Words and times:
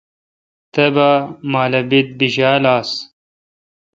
تبا 0.73 1.09
مالہ 1.51 1.81
ببیت 1.89 2.07
بیشال 2.17 2.63
آآس 2.73 2.89